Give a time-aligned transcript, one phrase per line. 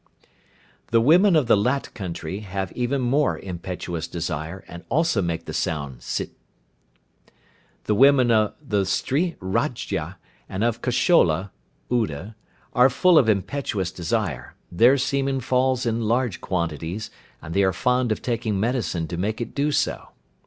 [0.87, 5.53] The women of the Lat country have even more impetuous desire, and also make the
[5.53, 6.31] sound "Sit."
[7.83, 10.15] The women of the Stri Rajya,
[10.49, 11.51] and of Koshola
[11.91, 12.33] (Oude),
[12.73, 18.11] are full of impetuous desire, their semen falls in large quantities, and they are fond
[18.11, 20.07] of taking medicine to make it do so.